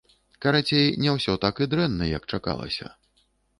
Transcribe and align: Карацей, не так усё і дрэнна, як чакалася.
Карацей, 0.45 0.87
не 1.03 1.11
так 1.11 1.63
усё 1.63 1.67
і 1.67 1.69
дрэнна, 1.75 2.09
як 2.17 2.27
чакалася. 2.33 2.93